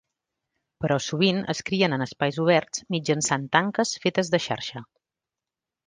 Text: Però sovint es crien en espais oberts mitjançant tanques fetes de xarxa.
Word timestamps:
Però 0.85 0.97
sovint 1.07 1.41
es 1.53 1.61
crien 1.67 1.95
en 1.99 2.05
espais 2.07 2.41
oberts 2.47 2.83
mitjançant 2.97 3.47
tanques 3.59 3.97
fetes 4.07 4.37
de 4.37 4.45
xarxa. 4.49 4.87